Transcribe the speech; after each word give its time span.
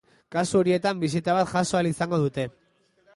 Kasu 0.35 0.57
horietan 0.61 1.03
bisita 1.03 1.35
bat 1.39 1.51
jaso 1.53 1.79
ahal 1.81 1.91
izango 1.93 2.21
dute. 2.25 2.47